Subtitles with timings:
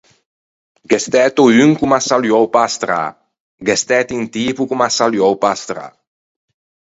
[0.89, 3.01] Gh’é stæto un ch’o m’à saluou pe-a strâ,
[3.65, 5.87] gh’é stæto un tipo ch’o m’à saluou pe-a strâ.